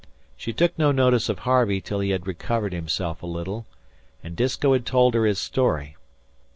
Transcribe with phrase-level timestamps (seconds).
[0.35, 3.67] She took no notice of Harvey till he had recovered himself a little
[4.23, 5.95] and Disko had told her his story.